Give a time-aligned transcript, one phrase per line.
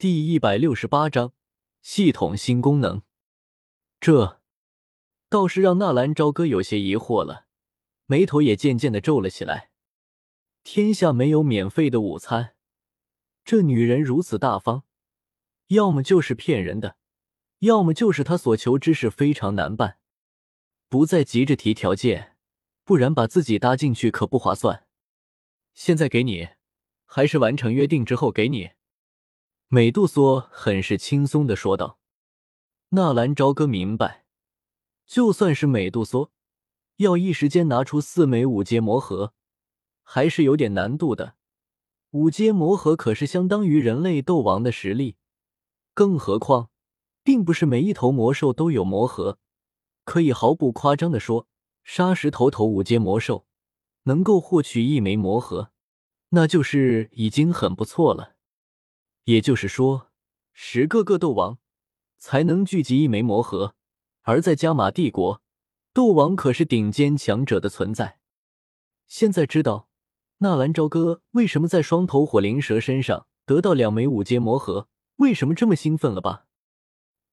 [0.00, 1.32] 第一百六十八章
[1.82, 3.02] 系统新功能。
[3.98, 4.40] 这
[5.28, 7.46] 倒是让纳兰朝歌有些疑惑了，
[8.06, 9.72] 眉头也渐渐的皱了起来。
[10.62, 12.54] 天下没有免费的午餐，
[13.44, 14.84] 这女人如此大方，
[15.66, 16.96] 要么就是骗人的，
[17.58, 19.98] 要么就是她所求之事非常难办，
[20.88, 22.36] 不再急着提条件，
[22.84, 24.86] 不然把自己搭进去可不划算。
[25.74, 26.50] 现在给你，
[27.04, 28.70] 还是完成约定之后给你？
[29.70, 31.98] 美杜莎很是轻松的说道
[32.88, 34.24] ：“纳兰朝歌明白，
[35.06, 36.30] 就算是美杜莎
[36.96, 39.34] 要一时间拿出四枚五阶魔核，
[40.02, 41.34] 还是有点难度的。
[42.12, 45.16] 五阶魔核可是相当于人类斗王的实力，
[45.92, 46.70] 更何况，
[47.22, 49.38] 并不是每一头魔兽都有魔核。
[50.04, 51.46] 可以毫不夸张的说，
[51.84, 53.44] 沙石头头五阶魔兽
[54.04, 55.72] 能够获取一枚魔核，
[56.30, 58.36] 那就是已经很不错了。”
[59.28, 60.10] 也就是说，
[60.54, 61.58] 十个个斗王
[62.16, 63.74] 才能聚集一枚魔核，
[64.22, 65.42] 而在加玛帝国，
[65.92, 68.20] 斗王可是顶尖强者的存在。
[69.06, 69.90] 现在知道
[70.38, 76.46] 纳兰朝歌为什么在双头火灵蛇身上得到两枚五阶魔核，为什么这么兴奋了吧？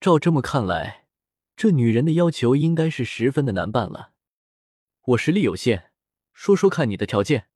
[0.02, 1.07] 照这么看来，
[1.55, 4.11] 这女人的要求应该是十分的难办了。
[5.05, 5.93] 我实力有限，
[6.33, 7.47] 说说看你的条件。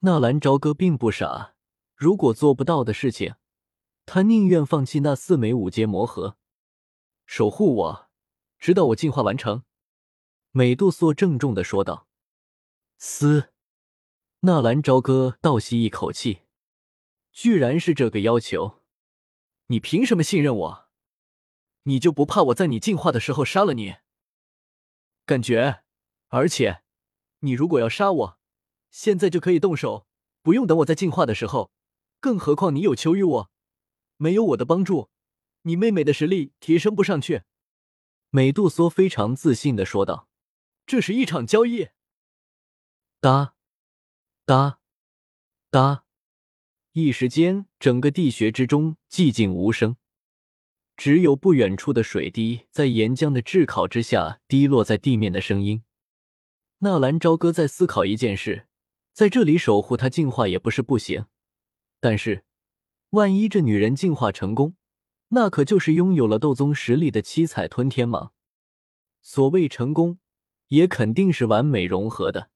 [0.00, 1.54] 纳兰朝歌并不傻，
[1.94, 3.36] 如果做不到的事情。
[4.06, 6.36] 他宁愿放弃那四枚五阶魔核，
[7.26, 8.10] 守护我，
[8.58, 9.64] 直到我进化完成。”
[10.52, 12.06] 美杜莎郑重的说道。
[12.98, 13.50] 嘶！
[14.40, 16.42] 纳兰朝歌倒吸一口气，
[17.32, 18.82] 居然是这个要求！
[19.66, 20.88] 你凭什么信任我？
[21.84, 23.96] 你就不怕我在你进化的时候杀了你？
[25.26, 25.82] 感觉，
[26.28, 26.82] 而且，
[27.40, 28.38] 你如果要杀我，
[28.90, 30.06] 现在就可以动手，
[30.42, 31.72] 不用等我在进化的时候。
[32.20, 33.50] 更何况你有求于我。
[34.16, 35.10] 没有我的帮助，
[35.62, 37.42] 你妹妹的实力提升不上去。”
[38.30, 40.28] 美杜莎非常自信的说道
[40.86, 41.88] ，“这是一场交易。”
[43.20, 43.54] 哒，
[44.44, 44.80] 哒，
[45.70, 46.04] 哒，
[46.92, 49.96] 一时间，整个地穴之中寂静无声，
[50.96, 55.84] 只有不远处的水滴在岩浆的炙烤之下滴落在地面的声音。
[56.78, 58.66] 纳兰朝歌在思考一件事，
[59.12, 61.26] 在这里守护他进化也不是不行，
[62.00, 62.44] 但是。
[63.14, 64.74] 万一这女人进化成功，
[65.28, 68.30] 那可就是拥有了斗宗实力的七彩吞天蟒。
[69.22, 70.18] 所谓成功，
[70.66, 72.50] 也肯定是完美融合的。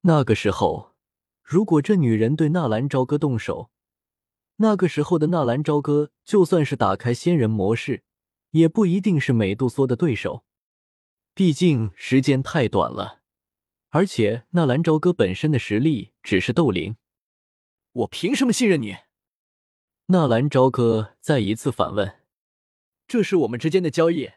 [0.00, 0.96] 那个时候，
[1.44, 3.70] 如果这女人对纳兰朝歌动手，
[4.56, 8.02] 那个时候的纳兰朝歌就算是打开仙人模式，
[8.50, 10.44] 也不一定是美杜莎的对手。
[11.32, 13.20] 毕竟时间太短了，
[13.90, 16.96] 而且纳兰朝歌本身的实力只是斗灵，
[17.92, 18.96] 我凭什么信任你？
[20.12, 22.20] 纳兰朝歌再一次反问
[23.06, 24.32] ：“这是我们之间的交易，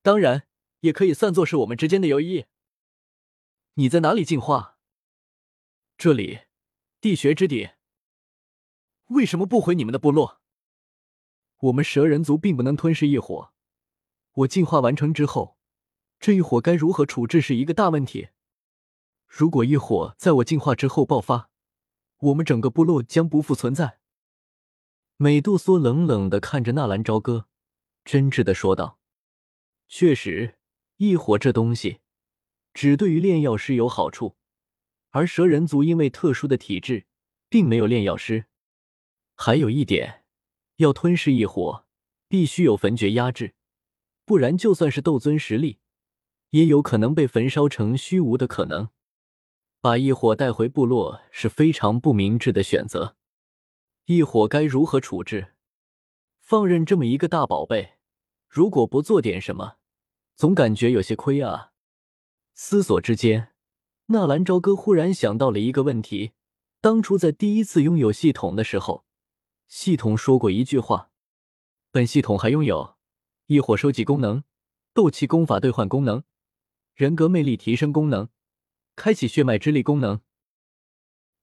[0.00, 0.46] 当然
[0.80, 2.46] 也可以算作是我们之间的友谊。
[3.74, 4.78] 你在哪里进化？
[5.98, 6.44] 这里，
[7.02, 7.72] 地穴之底。
[9.08, 10.40] 为什么不回你们的部落？
[11.58, 13.52] 我们蛇人族并不能吞噬异火。
[14.32, 15.58] 我进化完成之后，
[16.18, 18.30] 这一火该如何处置是一个大问题。
[19.26, 21.50] 如果异火在我进化之后爆发，
[22.20, 23.98] 我们整个部落将不复存在。”
[25.22, 27.44] 美杜莎冷冷的看着纳兰朝歌，
[28.06, 28.98] 真挚的说道
[29.86, 30.56] ：“确实，
[30.96, 31.98] 异火这东西，
[32.72, 34.36] 只对于炼药师有好处，
[35.10, 37.04] 而蛇人族因为特殊的体质，
[37.50, 38.46] 并没有炼药师。
[39.36, 40.24] 还有一点，
[40.76, 41.84] 要吞噬异火，
[42.26, 43.52] 必须有焚诀压制，
[44.24, 45.80] 不然就算是斗尊实力，
[46.52, 48.88] 也有可能被焚烧成虚无的可能。
[49.82, 53.16] 把异火带回部落是非常不明智的选择。”
[54.06, 55.54] 异火该如何处置？
[56.40, 57.94] 放任这么一个大宝贝，
[58.48, 59.76] 如果不做点什么，
[60.34, 61.72] 总感觉有些亏啊。
[62.54, 63.52] 思索之间，
[64.06, 66.32] 纳兰朝歌忽然想到了一个问题：
[66.80, 69.04] 当初在第一次拥有系统的时候，
[69.68, 71.12] 系统说过一句话
[71.92, 72.96] ：“本系统还拥有
[73.46, 74.42] 异火收集功能、
[74.92, 76.24] 斗气功法兑换功能、
[76.94, 78.28] 人格魅力提升功能、
[78.96, 80.20] 开启血脉之力功能。”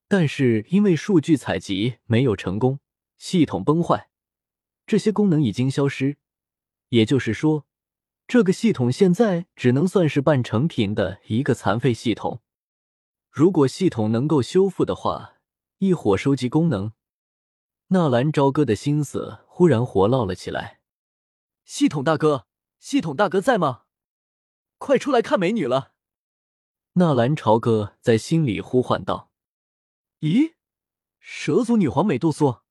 [0.08, 2.80] 但是因为数据采集没有成功，
[3.18, 4.10] 系统崩坏，
[4.86, 6.18] 这些功能已经消失。
[6.90, 7.66] 也就是说，
[8.28, 12.42] 这个系统现在只能算是半成品的一个残废系统。
[13.30, 15.36] 如果系统能够修复的话，
[15.80, 16.94] 异火收集功能，
[17.88, 20.80] 纳兰朝歌的心思忽然活络了起来。
[21.66, 22.48] 系统大哥，
[22.80, 23.84] 系统大哥在吗？
[24.78, 25.92] 快出来看美女了！
[26.94, 29.27] 纳兰朝歌在心里呼唤道。
[30.22, 30.56] 咦，
[31.20, 32.64] 蛇族女皇美杜莎？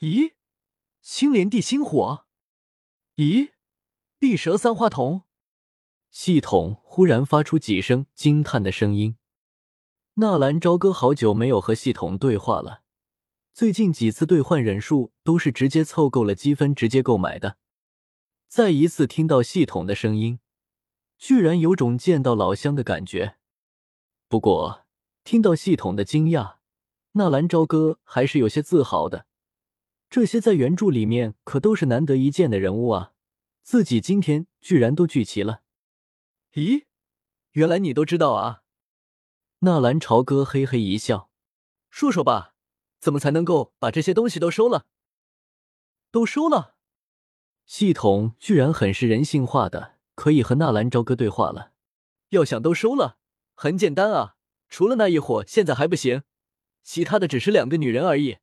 [0.00, 0.32] 咦，
[1.00, 2.26] 青莲地心火？
[3.14, 3.52] 咦，
[4.18, 5.22] 碧蛇三花瞳？
[6.10, 9.16] 系统忽然发出几声惊叹的声音。
[10.14, 12.82] 纳兰朝歌好久没有和系统对话了，
[13.52, 17.56] 最近几次兑换忍术都是直接凑够了积分直接购买的。
[18.48, 20.40] 再一次听到系统的声音，
[21.18, 23.36] 居然有种见到老乡的感觉。
[24.26, 24.87] 不过
[25.28, 26.54] 听到系统的惊讶，
[27.12, 29.26] 纳兰朝歌还是有些自豪的。
[30.08, 33.12] 这些在原著里面可都是难得一见的人物啊，
[33.62, 35.60] 自己今天居然都聚齐了。
[36.54, 36.86] 咦，
[37.50, 38.62] 原来你都知道啊！
[39.58, 41.28] 纳兰朝歌嘿嘿一笑，
[41.90, 42.54] 说说吧，
[42.98, 44.86] 怎么才能够把这些东西都收了？
[46.10, 46.76] 都收了？
[47.66, 51.72] 系统居然很是人性化的，可以和纳兰朝歌对话了。
[52.30, 53.18] 要想都收了，
[53.54, 54.36] 很简单啊，
[54.68, 56.22] 除了那一伙现在还不行，
[56.82, 58.38] 其他的只是两个女人而已，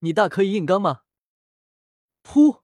[0.00, 1.02] 你大可以硬刚吗？
[2.22, 2.62] 噗！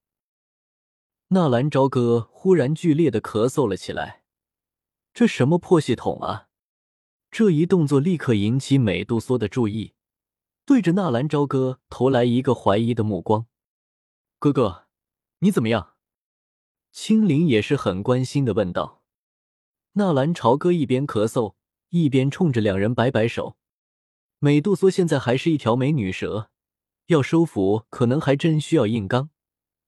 [1.28, 4.24] 纳兰朝歌忽然剧烈的咳嗽了起来。
[5.14, 6.48] 这什么破系统啊！
[7.30, 9.94] 这一动作立刻引起美杜莎的注意，
[10.66, 13.46] 对着纳兰朝歌投来一个怀疑的目光。
[14.38, 14.86] 哥哥，
[15.38, 15.94] 你怎么样？
[16.90, 19.02] 青灵也是很关心的问道。
[19.92, 21.54] 纳兰朝歌一边咳嗽，
[21.92, 23.58] 一边冲着两人摆摆手。
[24.38, 26.48] 美杜莎现在还是一条美女蛇，
[27.06, 29.28] 要收服可能还真需要硬刚。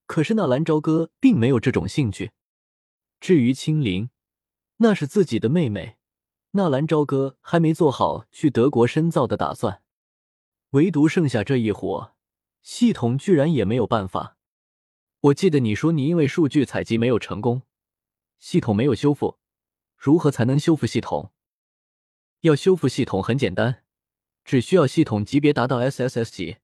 [0.07, 2.33] 可是纳兰朝歌并没有这种兴趣。
[3.21, 4.11] 至于青灵，
[4.77, 5.97] 那是自己的妹妹，
[6.51, 9.83] 纳兰朝歌还没做好去德国深造的打算。
[10.73, 12.13] 唯独剩下这一伙，
[12.61, 14.37] 系统居然也没有办法。
[15.21, 17.63] 我记得你说你因为数据采集没有成功，
[18.39, 19.39] 系统没有修复，
[19.97, 21.33] 如何才能修复系统？
[22.45, 23.83] 要修复系统很简单，
[24.45, 26.59] 只需要系统级别达到 SSS 级，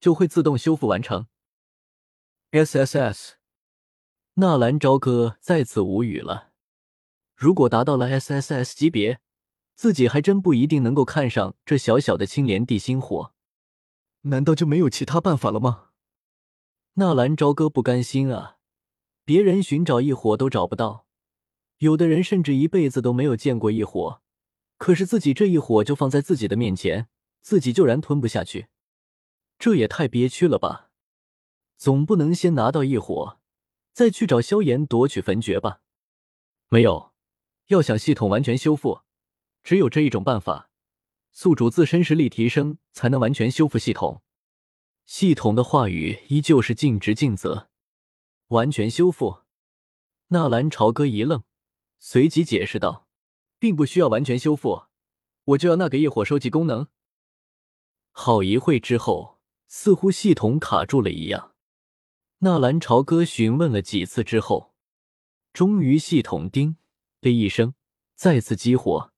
[0.00, 1.26] 就会自动修复完成。
[2.52, 3.32] SSS，
[4.36, 6.52] 纳兰朝歌再次无语了。
[7.36, 9.20] 如果达到了 SSS 级别，
[9.74, 13.34] 自己还真不一定能够看上这小小的青莲地心火。
[14.22, 15.90] 难道就没有其他办法了吗？
[16.94, 18.56] 纳兰朝歌不甘心啊！
[19.26, 21.06] 别人寻找异火都找不到，
[21.76, 24.22] 有的人甚至一辈子都没有见过异火，
[24.78, 27.08] 可是自己这一火就放在自己的面前，
[27.42, 28.68] 自己就然吞不下去，
[29.58, 30.90] 这也太憋屈了吧！
[31.76, 33.38] 总不能先拿到一火，
[33.92, 35.80] 再去找萧炎夺取焚诀吧？
[36.68, 37.12] 没有，
[37.66, 39.02] 要想系统完全修复，
[39.62, 40.70] 只有这一种办法：
[41.32, 44.22] 宿主自身实力提升，才能完全修复系统。
[45.04, 47.68] 系统的话语依旧是尽职尽责。
[48.48, 49.42] 完全修复？
[50.28, 51.42] 纳兰朝歌一愣，
[51.98, 53.07] 随即解释道
[53.58, 54.84] ：“并不需要完全修复，
[55.44, 56.88] 我就要那个异火收集功能。”
[58.12, 61.54] 好一会之后，似乎系统卡住了一样。
[62.38, 64.74] 纳兰朝歌询问了几次之后，
[65.52, 66.76] 终于系统“叮”
[67.20, 67.74] 的一声
[68.14, 69.12] 再次激活，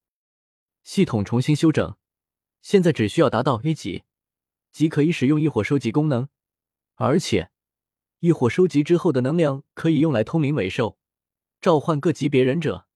[0.83, 1.95] 系统重新修整，
[2.61, 4.03] 现在只需要达到 A 级，
[4.71, 6.29] 即可以使用异火收集功能，
[6.95, 7.51] 而且
[8.19, 10.97] 异火收集之后的能量可以用来通灵尾兽，
[11.59, 12.87] 召唤各级别忍者。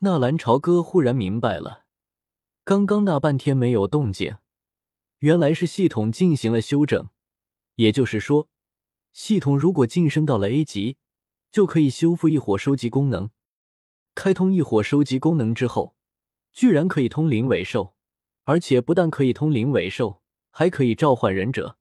[0.00, 1.84] 纳兰朝歌忽然明白了，
[2.62, 4.36] 刚刚那半天没有动静，
[5.18, 7.08] 原来是系统进行了修整，
[7.74, 8.48] 也就是说。
[9.12, 10.98] 系统如果晋升到了 A 级，
[11.50, 13.30] 就可以修复异火收集功能。
[14.14, 15.96] 开通异火收集功能之后，
[16.52, 17.96] 居然可以通灵尾兽，
[18.44, 21.77] 而且不但可以通灵尾兽，还可以召唤忍者。